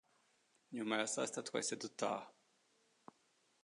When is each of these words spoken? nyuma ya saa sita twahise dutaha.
nyuma 0.73 0.93
ya 0.99 1.07
saa 1.13 1.27
sita 1.27 1.41
twahise 1.47 1.75
dutaha. 1.81 2.25